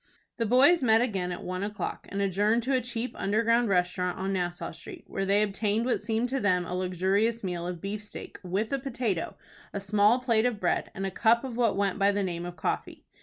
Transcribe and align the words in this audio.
The 0.37 0.47
boys 0.47 0.81
met 0.81 0.99
again 1.01 1.31
at 1.31 1.43
one 1.43 1.61
o'clock, 1.61 2.07
and 2.09 2.23
adjourned 2.23 2.63
to 2.63 2.73
a 2.75 2.81
cheap 2.81 3.11
underground 3.15 3.69
restaurant 3.69 4.17
on 4.17 4.33
Nassau 4.33 4.71
Street, 4.71 5.03
where 5.05 5.25
they 5.25 5.43
obtained 5.43 5.85
what 5.85 6.01
seemed 6.01 6.27
to 6.29 6.39
them 6.39 6.65
a 6.65 6.73
luxurious 6.73 7.43
meal 7.43 7.67
of 7.67 7.81
beefsteak, 7.81 8.39
with 8.41 8.73
a 8.73 8.79
potato, 8.79 9.37
a 9.73 9.79
small 9.79 10.17
plate 10.17 10.47
of 10.47 10.59
bread, 10.59 10.89
and 10.95 11.05
a 11.05 11.11
cup 11.11 11.43
of 11.43 11.55
what 11.55 11.77
went 11.77 11.99
by 11.99 12.11
the 12.11 12.23
name 12.23 12.47
of 12.47 12.55
coffee. 12.55 13.05